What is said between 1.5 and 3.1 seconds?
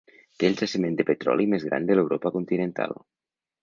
més gran de l'Europa continental.